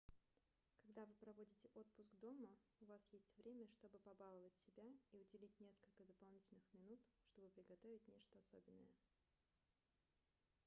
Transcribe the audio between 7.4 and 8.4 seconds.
приготовить нечто